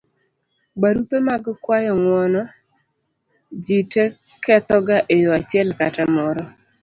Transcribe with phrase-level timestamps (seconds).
[0.81, 2.41] barupe mag kuayo ng'uono;
[3.65, 4.03] jite
[4.43, 6.43] kethoga e yo achiel kata moro